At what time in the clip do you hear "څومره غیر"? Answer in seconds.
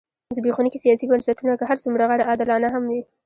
1.83-2.21